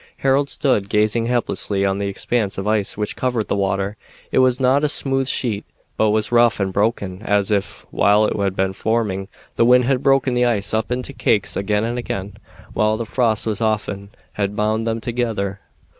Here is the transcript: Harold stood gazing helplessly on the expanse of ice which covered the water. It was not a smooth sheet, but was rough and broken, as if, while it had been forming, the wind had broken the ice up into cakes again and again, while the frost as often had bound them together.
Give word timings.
Harold 0.25 0.49
stood 0.49 0.89
gazing 0.89 1.27
helplessly 1.27 1.85
on 1.85 1.99
the 1.99 2.07
expanse 2.07 2.57
of 2.57 2.65
ice 2.65 2.97
which 2.97 3.15
covered 3.15 3.47
the 3.49 3.55
water. 3.55 3.97
It 4.31 4.39
was 4.39 4.59
not 4.59 4.83
a 4.83 4.89
smooth 4.89 5.27
sheet, 5.27 5.63
but 5.95 6.09
was 6.09 6.31
rough 6.31 6.59
and 6.59 6.73
broken, 6.73 7.21
as 7.21 7.51
if, 7.51 7.85
while 7.91 8.25
it 8.25 8.35
had 8.35 8.55
been 8.55 8.73
forming, 8.73 9.27
the 9.57 9.65
wind 9.65 9.85
had 9.85 10.01
broken 10.01 10.33
the 10.33 10.43
ice 10.45 10.73
up 10.73 10.91
into 10.91 11.13
cakes 11.13 11.55
again 11.55 11.83
and 11.83 11.99
again, 11.99 12.33
while 12.73 12.97
the 12.97 13.05
frost 13.05 13.45
as 13.45 13.61
often 13.61 14.09
had 14.33 14.55
bound 14.55 14.87
them 14.87 15.01
together. 15.01 15.59